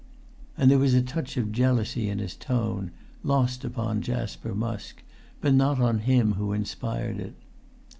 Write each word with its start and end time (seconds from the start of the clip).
And 0.57 0.71
there 0.71 0.79
was 0.79 0.95
a 0.95 1.01
touch 1.03 1.37
of 1.37 1.51
jealousy 1.51 2.09
in 2.09 2.17
his 2.17 2.35
tone, 2.35 2.89
lost 3.21 3.63
upon 3.63 4.01
Jasper 4.01 4.55
Musk, 4.55 5.03
but 5.41 5.53
not 5.53 5.79
on 5.79 5.99
him 5.99 6.31
who 6.33 6.53
inspired 6.53 7.19
it. 7.19 7.35